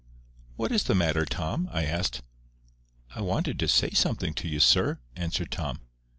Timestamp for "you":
4.47-4.59